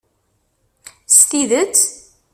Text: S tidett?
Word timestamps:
S 1.17 1.19
tidett? 1.29 1.77